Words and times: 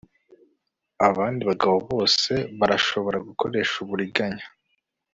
abandi 1.09 1.41
bagabo 1.49 1.75
bose 1.89 2.33
barashobora 2.59 3.17
gukoresha 3.27 3.75
uburiganya 3.83 4.45